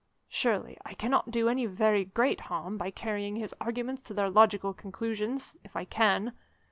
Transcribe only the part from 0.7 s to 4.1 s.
I cannot do any very great harm by carrying his arguments